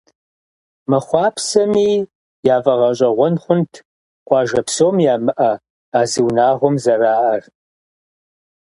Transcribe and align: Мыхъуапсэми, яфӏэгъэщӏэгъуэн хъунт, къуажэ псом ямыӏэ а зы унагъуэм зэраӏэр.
Мыхъуапсэми, 0.89 1.91
яфӏэгъэщӏэгъуэн 2.55 3.35
хъунт, 3.43 3.73
къуажэ 4.27 4.61
псом 4.67 4.95
ямыӏэ 5.13 5.51
а 5.99 6.01
зы 6.09 6.21
унагъуэм 6.27 6.75
зэраӏэр. 6.83 7.41